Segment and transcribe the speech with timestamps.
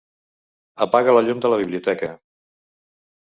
[0.85, 2.09] Apaga el llum de la biblioteca.